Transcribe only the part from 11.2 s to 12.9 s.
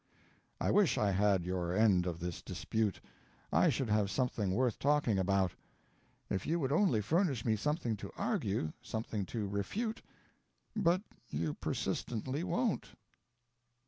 you persistently won't.